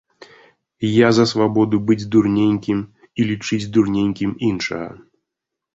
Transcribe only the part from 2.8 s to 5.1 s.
і лічыць дурненькім іншага.